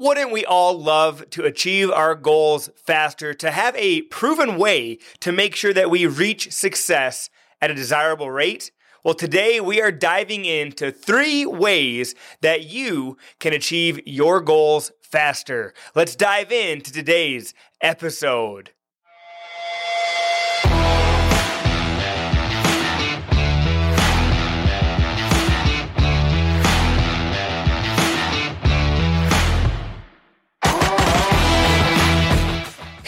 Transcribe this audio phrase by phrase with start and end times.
[0.00, 5.30] Wouldn't we all love to achieve our goals faster, to have a proven way to
[5.30, 7.28] make sure that we reach success
[7.60, 8.72] at a desirable rate?
[9.04, 15.74] Well, today we are diving into three ways that you can achieve your goals faster.
[15.94, 18.70] Let's dive into today's episode.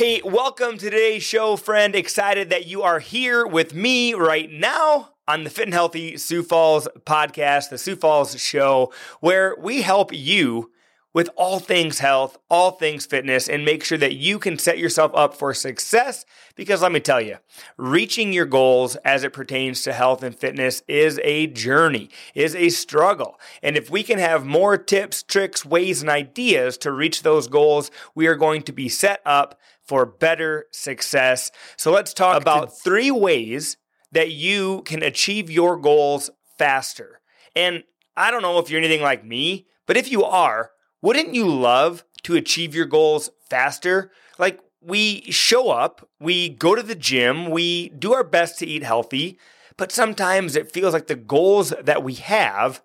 [0.03, 1.95] Hey, welcome to today's show, friend.
[1.95, 6.43] Excited that you are here with me right now on the Fit and Healthy Sioux
[6.43, 10.73] Falls podcast, the Sioux Falls show, where we help you
[11.15, 15.13] with all things health, all things fitness, and make sure that you can set yourself
[15.15, 16.25] up for success.
[16.55, 17.37] Because let me tell you,
[17.77, 22.71] reaching your goals as it pertains to health and fitness is a journey, is a
[22.71, 23.39] struggle.
[23.63, 27.91] And if we can have more tips, tricks, ways, and ideas to reach those goals,
[28.15, 31.51] we are going to be set up for better success.
[31.77, 33.77] So let's talk about three ways
[34.13, 37.21] that you can achieve your goals faster.
[37.57, 37.83] And
[38.17, 40.71] I don't know if you're anything like me, but if you are,
[41.03, 44.11] wouldn't you love to achieve your goals faster?
[44.39, 48.83] Like we show up, we go to the gym, we do our best to eat
[48.83, 49.39] healthy,
[49.77, 52.83] but sometimes it feels like the goals that we have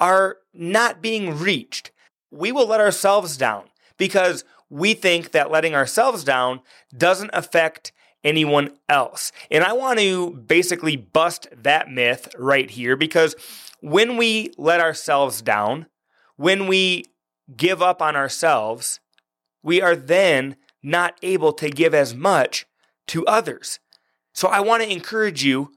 [0.00, 1.90] are not being reached.
[2.30, 3.64] We will let ourselves down
[3.96, 6.60] because we think that letting ourselves down
[6.96, 7.92] doesn't affect
[8.22, 9.32] anyone else.
[9.50, 13.34] And I want to basically bust that myth right here because
[13.80, 15.86] when we let ourselves down,
[16.36, 17.04] when we
[17.56, 19.00] give up on ourselves,
[19.62, 22.66] we are then not able to give as much
[23.08, 23.80] to others.
[24.32, 25.72] So I want to encourage you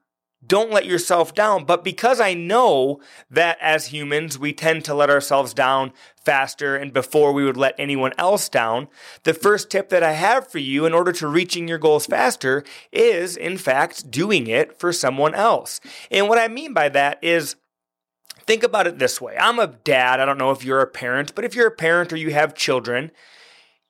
[0.46, 1.66] don't let yourself down.
[1.66, 3.00] But because I know
[3.30, 7.76] that as humans, we tend to let ourselves down faster and before we would let
[7.78, 8.88] anyone else down,
[9.24, 12.64] the first tip that I have for you in order to reaching your goals faster
[12.92, 15.80] is, in fact, doing it for someone else.
[16.10, 17.56] And what I mean by that is,
[18.46, 19.38] think about it this way.
[19.38, 20.20] I'm a dad.
[20.20, 22.56] I don't know if you're a parent, but if you're a parent or you have
[22.56, 23.12] children,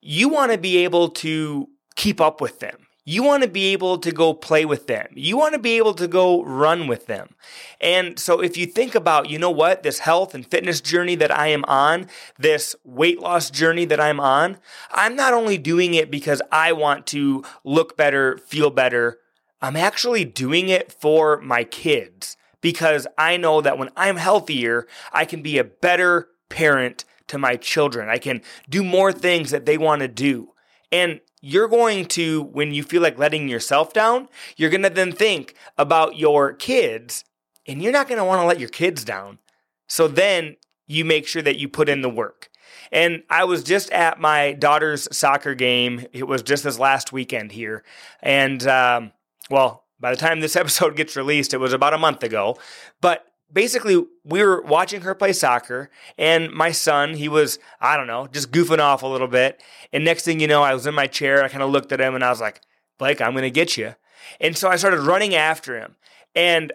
[0.02, 2.88] you want to be able to keep up with them.
[3.04, 5.08] You want to be able to go play with them.
[5.16, 7.34] You want to be able to go run with them.
[7.80, 11.36] And so if you think about, you know what, this health and fitness journey that
[11.36, 12.08] I am on,
[12.38, 14.58] this weight loss journey that I'm on,
[14.92, 19.18] I'm not only doing it because I want to look better, feel better,
[19.64, 25.26] I'm actually doing it for my kids because I know that when I'm healthier, I
[25.26, 28.10] can be a better parent to my children.
[28.10, 30.54] I can do more things that they want to do.
[30.92, 34.28] And you're going to, when you feel like letting yourself down,
[34.58, 37.24] you're going to then think about your kids
[37.66, 39.40] and you're not going to want to let your kids down.
[39.88, 40.58] So then
[40.88, 42.50] you make sure that you put in the work.
[42.92, 46.06] And I was just at my daughter's soccer game.
[46.12, 47.84] It was just this last weekend here.
[48.22, 49.12] And, um,
[49.50, 52.58] well, by the time this episode gets released, it was about a month ago.
[53.00, 58.08] But basically we were watching her play soccer and my son he was i don't
[58.08, 59.62] know just goofing off a little bit.
[59.92, 62.00] And next thing you know i was in my chair i kind of looked at
[62.00, 62.62] him and i was like
[62.98, 63.96] blake i'm going to get you.
[64.40, 65.96] And so i started running after him.
[66.36, 66.72] And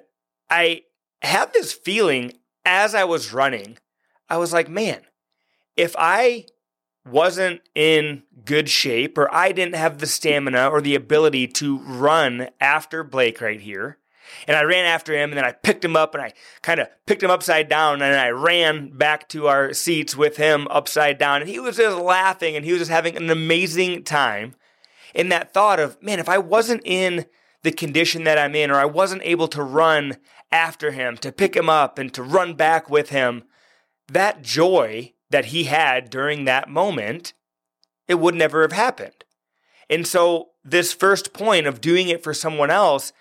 [0.51, 0.83] i
[1.23, 2.33] had this feeling
[2.65, 3.79] as i was running
[4.29, 5.01] i was like man
[5.77, 6.45] if i
[7.07, 12.49] wasn't in good shape or i didn't have the stamina or the ability to run
[12.61, 13.99] after blake right here
[14.47, 16.89] and I ran after him and then I picked him up and I kind of
[17.07, 21.43] picked him upside down and I ran back to our seats with him upside down.
[21.43, 24.55] And he was just laughing and he was just having an amazing time
[25.15, 27.27] in that thought of, man, if I wasn't in
[27.63, 30.17] the condition that I'm in or I wasn't able to run
[30.53, 33.45] after him, to pick him up and to run back with him,
[34.09, 37.33] that joy that he had during that moment,
[38.09, 39.25] it would never have happened.
[39.89, 43.13] And so, this first point of doing it for someone else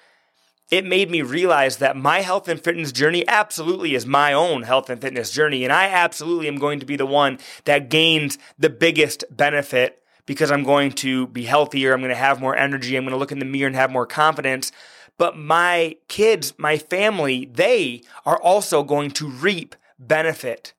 [0.71, 4.89] it made me realize that my health and fitness journey absolutely is my own health
[4.89, 5.63] and fitness journey.
[5.63, 10.51] And I absolutely am going to be the one that gains the biggest benefit because
[10.51, 11.93] I'm going to be healthier.
[11.93, 12.95] I'm going to have more energy.
[12.95, 14.71] I'm going to look in the mirror and have more confidence.
[15.17, 20.73] But my kids, my family, they are also going to reap benefit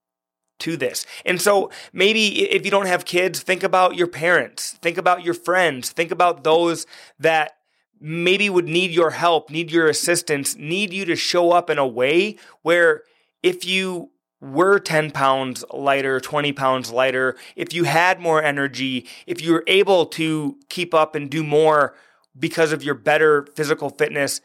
[0.60, 1.06] to this.
[1.24, 5.34] And so maybe if you don't have kids, think about your parents, think about your
[5.34, 6.86] friends, think about those
[7.18, 7.56] that
[8.00, 11.86] maybe would need your help, need your assistance, need you to show up in a
[11.86, 13.02] way where
[13.42, 14.10] if you
[14.40, 19.64] were 10 pounds lighter, 20 pounds lighter, if you had more energy, if you were
[19.66, 21.94] able to keep up and do more
[22.38, 24.40] because of your better physical fitness,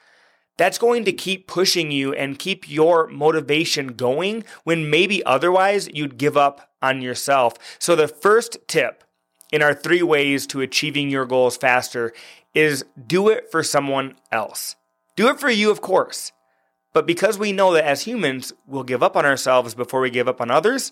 [0.57, 6.17] that's going to keep pushing you and keep your motivation going when maybe otherwise you'd
[6.17, 7.53] give up on yourself.
[7.79, 9.03] So, the first tip
[9.51, 12.13] in our three ways to achieving your goals faster
[12.53, 14.75] is do it for someone else.
[15.15, 16.31] Do it for you, of course.
[16.93, 20.27] But because we know that as humans, we'll give up on ourselves before we give
[20.27, 20.91] up on others,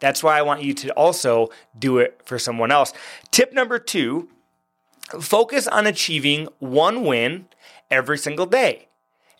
[0.00, 2.92] that's why I want you to also do it for someone else.
[3.30, 4.28] Tip number two
[5.20, 7.48] focus on achieving one win
[7.90, 8.87] every single day.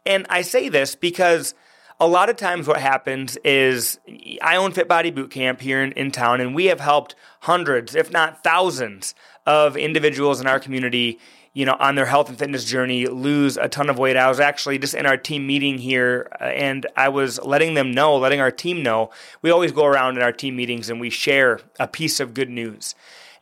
[0.08, 1.54] And I say this because
[2.00, 4.00] a lot of times what happens is
[4.40, 7.94] I own Fit Body Boot Camp here in, in town, and we have helped hundreds,
[7.94, 9.14] if not thousands,
[9.46, 11.18] of individuals in our community
[11.54, 14.16] you know, on their health and fitness journey, lose a ton of weight.
[14.16, 17.90] I was actually just in our team meeting here, uh, and I was letting them
[17.90, 19.10] know, letting our team know.
[19.42, 22.48] We always go around in our team meetings and we share a piece of good
[22.48, 22.94] news.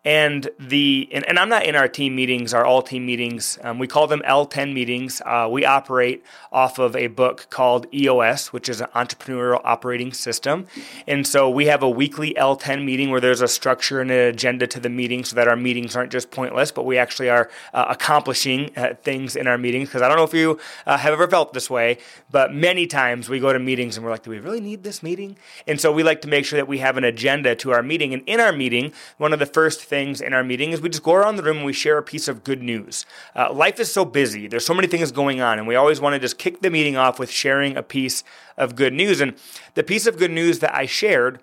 [0.06, 3.58] And the and, and, I'm not in our team meetings, our all team meetings.
[3.62, 5.20] Um, we call them L10 meetings.
[5.26, 10.69] Uh, we operate off of a book called EOS, which is an entrepreneurial operating system.
[11.08, 14.69] And so we have a weekly L10 meeting where there's a structure and an agenda
[14.69, 17.87] to the meeting, so that our meetings aren't just pointless, but we actually are uh,
[17.88, 19.88] accomplishing uh, things in our meetings.
[19.88, 21.99] Because I don't know if you uh, have ever felt this way,
[22.31, 25.02] but many times we go to meetings and we're like, do we really need this
[25.02, 25.37] meeting?
[25.67, 28.14] And so we like to make sure that we have an agenda to our meeting.
[28.14, 30.91] And in our meeting, one of the first things things in our meeting is we
[30.91, 33.07] just go around the room and we share a piece of good news.
[33.35, 36.13] Uh, life is so busy, there's so many things going on, and we always want
[36.13, 38.23] to just kick the meeting off with sharing a piece
[38.59, 39.23] of good news.
[39.23, 39.35] And
[39.75, 41.41] the piece of good news that I shared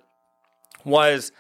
[0.86, 1.32] was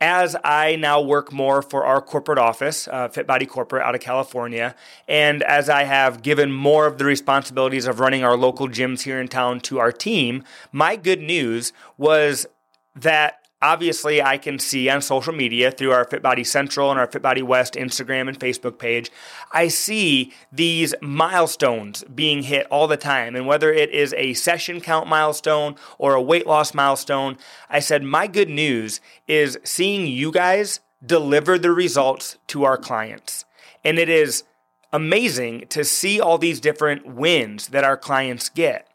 [0.00, 4.00] as I now work more for our corporate office, uh, Fit Body Corporate out of
[4.00, 4.74] California,
[5.06, 9.20] and as I have given more of the responsibilities of running our local gyms here
[9.20, 12.46] in town to our team, my good news was
[12.96, 17.06] that obviously I can see on social media through our Fit Body Central and our
[17.06, 19.10] Fit Body West Instagram and Facebook page,
[19.52, 23.34] I see these milestones being hit all the time.
[23.34, 27.38] And whether it is a session count milestone or a weight loss milestone,
[27.70, 33.46] I said, my good news is seeing you guys deliver the results to our clients.
[33.82, 34.44] And it is
[34.92, 38.88] amazing to see all these different wins that our clients get.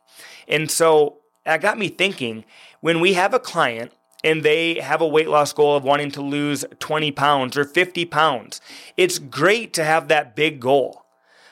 [0.47, 2.45] And so that got me thinking
[2.81, 3.91] when we have a client
[4.23, 8.05] and they have a weight loss goal of wanting to lose 20 pounds or 50
[8.05, 8.61] pounds.
[8.97, 11.05] It's great to have that big goal.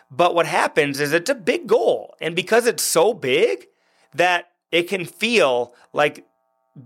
[0.09, 2.15] But what happens is it's a big goal.
[2.21, 3.67] And because it's so big
[4.13, 6.25] that it can feel like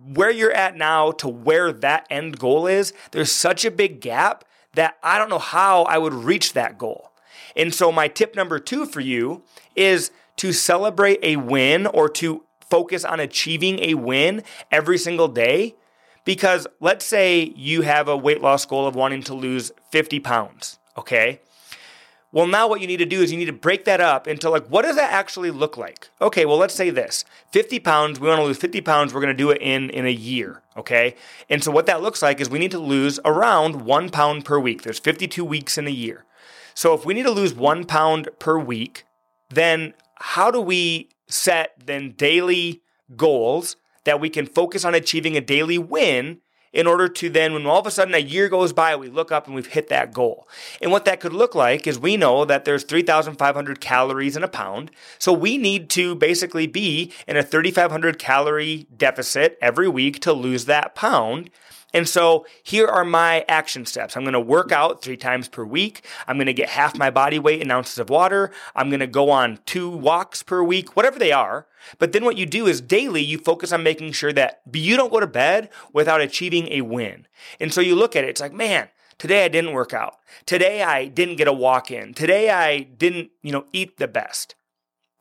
[0.05, 4.43] where you're at now to where that end goal is, there's such a big gap
[4.73, 7.11] that I don't know how I would reach that goal.
[7.55, 9.43] And so, my tip number two for you
[9.75, 14.41] is to celebrate a win or to focus on achieving a win
[14.71, 15.75] every single day.
[16.23, 20.79] Because let's say you have a weight loss goal of wanting to lose 50 pounds,
[20.97, 21.41] okay?
[22.31, 24.49] Well, now what you need to do is you need to break that up into
[24.49, 26.09] like, what does that actually look like?
[26.21, 29.35] Okay, well, let's say this 50 pounds, we want to lose 50 pounds, we're going
[29.35, 31.15] to do it in, in a year, okay?
[31.49, 34.59] And so what that looks like is we need to lose around one pound per
[34.59, 34.83] week.
[34.83, 36.23] There's 52 weeks in a year.
[36.73, 39.05] So if we need to lose one pound per week,
[39.49, 42.81] then how do we set then daily
[43.15, 46.41] goals that we can focus on achieving a daily win
[46.73, 49.31] in order to then, when all of a sudden a year goes by, we look
[49.31, 50.47] up and we've hit that goal.
[50.81, 54.47] And what that could look like is we know that there's 3,500 calories in a
[54.47, 54.89] pound.
[55.19, 60.65] So we need to basically be in a 3,500 calorie deficit every week to lose
[60.65, 61.49] that pound.
[61.93, 64.15] And so here are my action steps.
[64.15, 66.05] I'm going to work out three times per week.
[66.27, 68.51] I'm going to get half my body weight in ounces of water.
[68.75, 71.67] I'm going to go on two walks per week, whatever they are.
[71.99, 75.11] But then what you do is daily, you focus on making sure that you don't
[75.11, 77.27] go to bed without achieving a win.
[77.59, 80.17] And so you look at it, it's like, man, today I didn't work out.
[80.45, 82.13] Today I didn't get a walk in.
[82.13, 84.55] Today I didn't, you know, eat the best.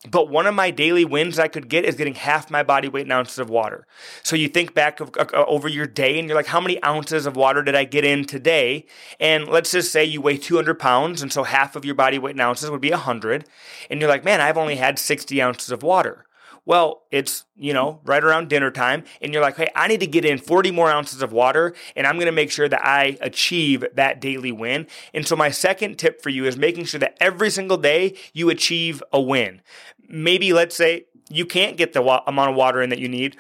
[0.08, 3.04] But one of my daily wins I could get is getting half my body weight
[3.04, 3.86] in ounces of water.
[4.22, 7.26] So you think back of, uh, over your day and you're like, how many ounces
[7.26, 8.86] of water did I get in today?
[9.18, 12.34] And let's just say you weigh 200 pounds, and so half of your body weight
[12.34, 13.44] in ounces would be 100.
[13.90, 16.24] And you're like, man, I've only had 60 ounces of water.
[16.64, 20.06] Well, it's, you know, right around dinner time, and you're like, hey, I need to
[20.06, 23.84] get in 40 more ounces of water, and I'm gonna make sure that I achieve
[23.94, 24.86] that daily win.
[25.14, 28.50] And so, my second tip for you is making sure that every single day you
[28.50, 29.62] achieve a win.
[30.08, 33.36] Maybe, let's say, you can't get the wa- amount of water in that you need,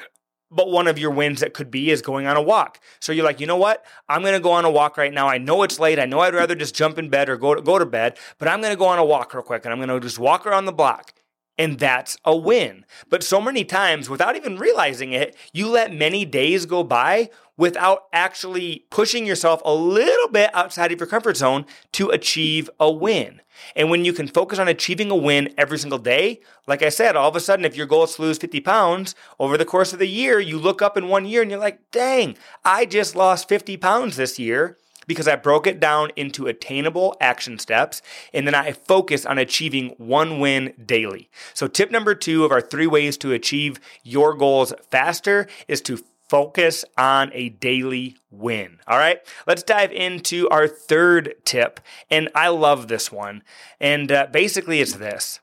[0.50, 2.80] but one of your wins that could be is going on a walk.
[2.98, 3.84] So you're like, you know what?
[4.08, 5.28] I'm going to go on a walk right now.
[5.28, 5.98] I know it's late.
[5.98, 8.48] I know I'd rather just jump in bed or go to, go to bed, but
[8.48, 10.46] I'm going to go on a walk real quick and I'm going to just walk
[10.46, 11.14] around the block.
[11.60, 12.86] And that's a win.
[13.10, 18.04] But so many times, without even realizing it, you let many days go by without
[18.14, 23.42] actually pushing yourself a little bit outside of your comfort zone to achieve a win.
[23.76, 27.14] And when you can focus on achieving a win every single day, like I said,
[27.14, 29.92] all of a sudden, if your goal is to lose 50 pounds over the course
[29.92, 33.14] of the year, you look up in one year and you're like, dang, I just
[33.14, 34.78] lost 50 pounds this year
[35.10, 38.00] because I broke it down into attainable action steps
[38.32, 41.28] and then I focus on achieving one win daily.
[41.52, 45.98] So, tip number two of our three ways to achieve your goals faster is to
[46.28, 48.78] focus on a daily win.
[48.86, 51.80] All right, let's dive into our third tip.
[52.08, 53.42] And I love this one.
[53.80, 55.40] And uh, basically, it's this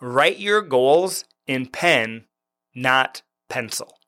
[0.00, 2.26] write your goals in pen,
[2.72, 3.99] not pencil.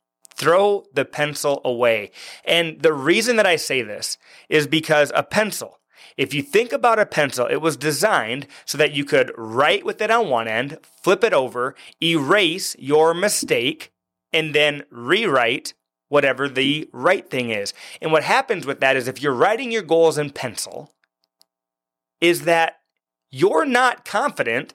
[0.42, 2.10] Throw the pencil away.
[2.44, 4.18] And the reason that I say this
[4.48, 5.78] is because a pencil,
[6.16, 10.02] if you think about a pencil, it was designed so that you could write with
[10.02, 13.92] it on one end, flip it over, erase your mistake,
[14.32, 15.74] and then rewrite
[16.08, 17.72] whatever the right thing is.
[18.00, 20.92] And what happens with that is if you're writing your goals in pencil,
[22.20, 22.80] is that
[23.30, 24.74] you're not confident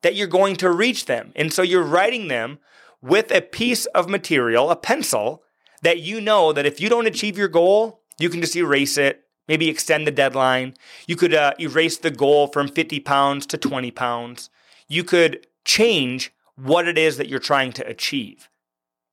[0.00, 1.32] that you're going to reach them.
[1.36, 2.60] And so you're writing them
[3.02, 5.42] with a piece of material, a pencil,
[5.82, 9.24] that you know that if you don't achieve your goal, you can just erase it,
[9.48, 10.74] maybe extend the deadline.
[11.06, 14.48] You could uh, erase the goal from 50 pounds to 20 pounds.
[14.88, 18.48] You could change what it is that you're trying to achieve.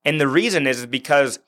[0.06, 1.40] And the reason is because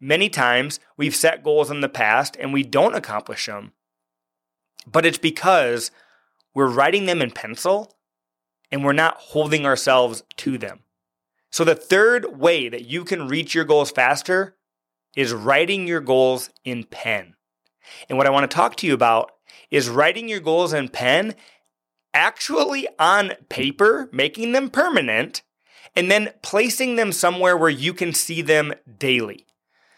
[0.00, 3.72] many times we've set goals in the past and we don't accomplish them.
[4.86, 5.90] But it's because
[6.52, 7.96] we're writing them in pencil
[8.70, 10.80] and we're not holding ourselves to them.
[11.54, 14.56] So, the third way that you can reach your goals faster
[15.14, 17.36] is writing your goals in pen.
[18.08, 19.30] And what I want to talk to you about
[19.70, 21.36] is writing your goals in pen
[22.12, 25.42] actually on paper, making them permanent,
[25.94, 29.46] and then placing them somewhere where you can see them daily.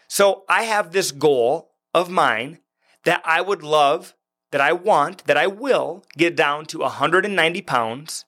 [0.07, 2.59] So, I have this goal of mine
[3.03, 4.13] that I would love,
[4.51, 8.25] that I want, that I will get down to 190 pounds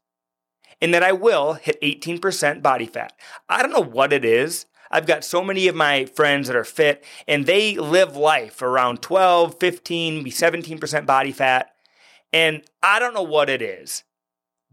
[0.82, 3.14] and that I will hit 18% body fat.
[3.48, 4.66] I don't know what it is.
[4.92, 9.02] I've got so many of my friends that are fit and they live life around
[9.02, 11.72] 12, 15, maybe 17% body fat.
[12.34, 14.04] And I don't know what it is,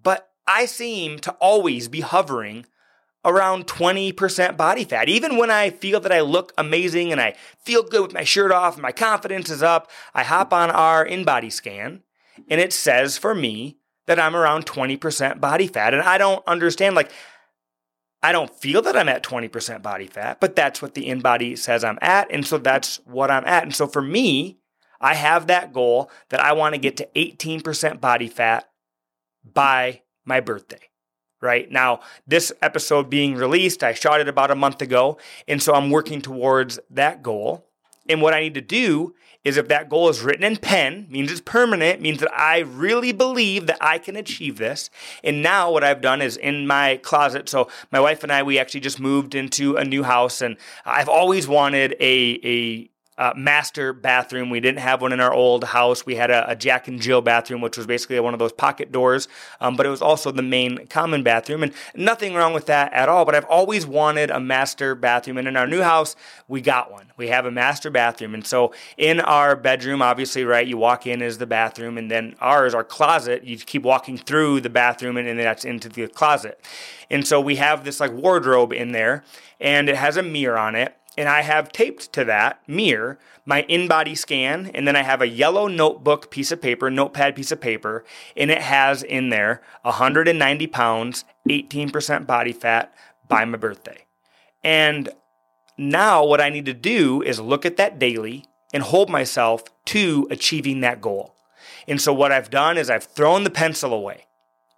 [0.02, 2.66] but I seem to always be hovering
[3.24, 5.08] around 20% body fat.
[5.08, 8.52] Even when I feel that I look amazing and I feel good with my shirt
[8.52, 12.02] off and my confidence is up, I hop on our InBody scan
[12.48, 15.94] and it says for me that I'm around 20% body fat.
[15.94, 17.10] And I don't understand, like,
[18.22, 21.84] I don't feel that I'm at 20% body fat, but that's what the InBody says
[21.84, 22.30] I'm at.
[22.30, 23.62] And so that's what I'm at.
[23.62, 24.58] And so for me,
[25.00, 28.68] I have that goal that I want to get to 18% body fat
[29.44, 30.80] by my birthday.
[31.42, 35.18] Right now, this episode being released, I shot it about a month ago.
[35.46, 37.65] And so I'm working towards that goal.
[38.08, 39.14] And what I need to do
[39.46, 43.12] is if that goal is written in pen, means it's permanent, means that I really
[43.12, 44.90] believe that I can achieve this.
[45.22, 47.48] And now what I've done is in my closet.
[47.48, 51.08] So my wife and I, we actually just moved into a new house, and I've
[51.08, 54.50] always wanted a a uh, master bathroom.
[54.50, 56.04] We didn't have one in our old house.
[56.04, 58.92] We had a, a Jack and Jill bathroom, which was basically one of those pocket
[58.92, 59.26] doors,
[59.60, 61.62] um, but it was also the main common bathroom.
[61.62, 63.24] And nothing wrong with that at all.
[63.24, 65.38] But I've always wanted a master bathroom.
[65.38, 66.14] And in our new house,
[66.48, 67.10] we got one.
[67.16, 68.34] We have a master bathroom.
[68.34, 71.96] And so in our bedroom, obviously, right, you walk in is the bathroom.
[71.96, 75.88] And then ours, our closet, you keep walking through the bathroom and, then that's into
[75.88, 76.60] the closet.
[77.10, 79.24] And so we have this like wardrobe in there
[79.60, 83.62] and it has a mirror on it and I have taped to that mirror my
[83.62, 87.60] InBody scan, and then I have a yellow notebook piece of paper, notepad piece of
[87.60, 88.04] paper,
[88.36, 92.92] and it has in there 190 pounds, 18% body fat
[93.28, 94.04] by my birthday.
[94.64, 95.10] And
[95.78, 100.26] now what I need to do is look at that daily and hold myself to
[100.28, 101.36] achieving that goal.
[101.86, 104.26] And so what I've done is I've thrown the pencil away.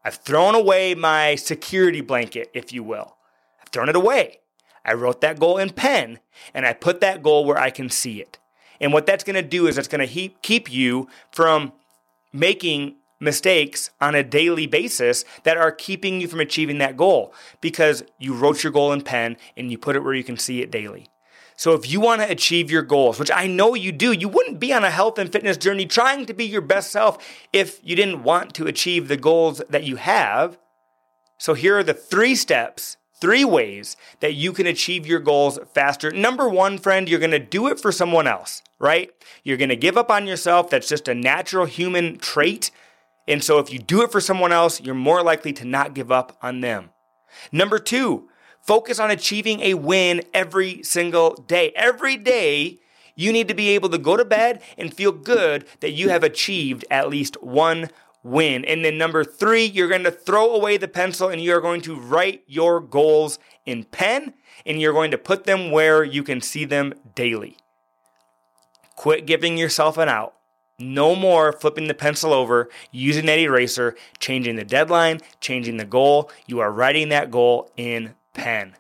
[0.05, 3.17] I've thrown away my security blanket, if you will.
[3.63, 4.41] I've thrown it away.
[4.89, 6.19] I wrote that goal in pen
[6.55, 8.39] and I put that goal where I can see it.
[8.81, 11.73] And what that's going to do is it's going to keep you from
[12.33, 18.03] making mistakes on a daily basis that are keeping you from achieving that goal because
[18.19, 20.71] you wrote your goal in pen and you put it where you can see it
[20.71, 21.09] daily.
[21.57, 24.61] So if you want to achieve your goals, which I know you do, you wouldn't
[24.61, 27.19] be on a health and fitness journey trying to be your best self
[27.53, 30.57] if you didn't want to achieve the goals that you have.
[31.37, 36.11] So here are the three steps Three ways that you can achieve your goals faster.
[36.13, 39.11] Number one, friend, you're to do it for someone else, right?
[39.43, 40.71] You're to give up on yourself.
[40.71, 42.71] That's just a natural human trait.
[43.27, 46.13] And so if you do it for someone else, you're more likely to not give
[46.13, 46.91] up on them.
[47.51, 48.29] Number two,
[48.61, 51.73] focus on achieving a win every single day.
[51.75, 52.79] Every day,
[53.17, 56.23] you need to be able to go to bed and feel good that you have
[56.23, 57.91] achieved at least one
[58.29, 58.65] win.
[58.65, 61.99] And then number three, you're going to throw away the pencil and you're going to
[61.99, 64.35] write your goals in pen
[64.67, 67.57] and you're going to put them where you can see them daily.
[68.97, 70.35] Quit giving yourself an out.
[70.81, 76.31] No more flipping the pencil over, using that eraser, changing the deadline, changing the goal.
[76.47, 78.77] You are writing that goal in pen.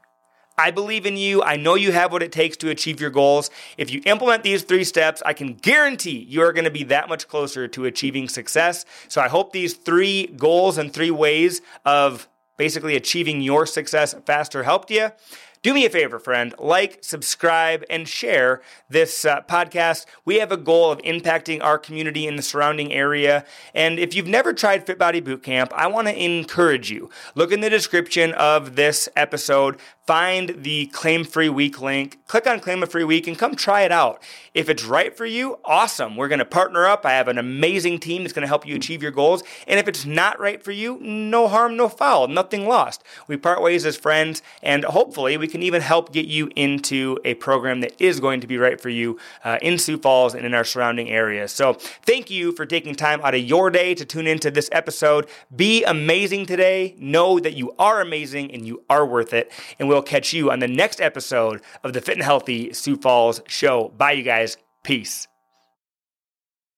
[0.58, 1.42] I believe in you.
[1.42, 3.50] I know you have what it takes to achieve your goals.
[3.76, 7.08] If you implement these three steps, I can guarantee you are going to be that
[7.08, 8.84] much closer to achieving success.
[9.06, 14.64] So I hope these three goals and three ways of basically achieving your success faster
[14.64, 15.12] helped you.
[15.60, 20.06] Do me a favor, friend, like, subscribe, and share this uh, podcast.
[20.24, 23.44] We have a goal of impacting our community in the surrounding area.
[23.74, 27.10] And if you've never tried Fit Body Bootcamp, I want to encourage you.
[27.34, 32.60] Look in the description of this episode find the claim free week link, click on
[32.60, 34.22] claim a free week, and come try it out.
[34.54, 36.16] If it's right for you, awesome.
[36.16, 37.04] We're going to partner up.
[37.04, 39.42] I have an amazing team that's going to help you achieve your goals.
[39.66, 43.04] And if it's not right for you, no harm, no foul, nothing lost.
[43.26, 47.34] We part ways as friends, and hopefully we can even help get you into a
[47.34, 50.54] program that is going to be right for you uh, in Sioux Falls and in
[50.54, 51.52] our surrounding areas.
[51.52, 55.28] So thank you for taking time out of your day to tune into this episode.
[55.54, 56.94] Be amazing today.
[56.98, 59.52] Know that you are amazing and you are worth it.
[59.78, 63.40] And we'll catch you on the next episode of the Fit and Healthy Sioux Falls
[63.46, 63.88] show.
[63.96, 64.56] Bye, you guys.
[64.82, 65.28] Peace.